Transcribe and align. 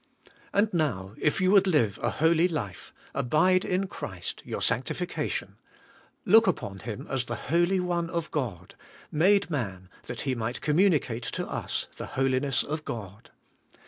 And 0.51 0.73
now, 0.73 1.13
if 1.19 1.39
you 1.39 1.51
would 1.51 1.67
live 1.67 1.99
a 2.01 2.09
holy 2.09 2.47
life, 2.47 2.91
abide 3.13 3.63
in 3.63 3.85
Christ 3.85 4.41
your 4.43 4.59
sanctification. 4.63 5.57
Look 6.25 6.47
upon 6.47 6.79
Him 6.79 7.05
as 7.07 7.25
the 7.25 7.35
Holy 7.35 7.79
One 7.79 8.09
of 8.09 8.31
God, 8.31 8.73
made 9.11 9.51
man 9.51 9.89
that 10.07 10.21
He 10.21 10.33
might 10.33 10.59
communicate 10.59 11.21
to 11.33 11.47
us 11.47 11.85
the 11.97 12.07
holiness 12.17 12.63
of 12.63 12.83
God. 12.83 13.29